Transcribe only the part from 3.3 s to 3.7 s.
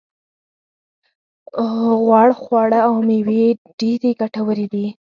یې